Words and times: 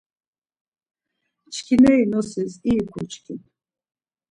Çkineri 1.53 2.03
ğnosis 2.09 2.53
iri 2.69 2.83
kuçkin. 2.91 3.39